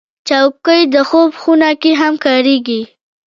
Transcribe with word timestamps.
چوکۍ 0.27 0.81
د 0.93 0.95
خوب 1.09 1.31
خونه 1.41 1.69
کې 1.81 1.91
هم 2.01 2.13
کارېږي. 2.25 2.81